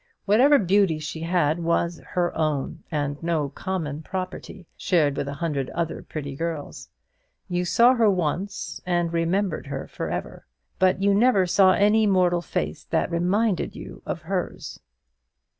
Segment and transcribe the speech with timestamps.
[0.25, 5.69] Whatever beauty she had was her own, and no common property shared with a hundred
[5.75, 6.89] other pretty girls.
[7.47, 10.47] You saw her once, and remembered her for ever;
[10.79, 14.79] but you never saw any mortal face that reminded you of hers.